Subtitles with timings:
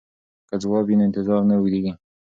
[0.49, 1.91] که ځواب وي نو انتظار نه اوږدیږي.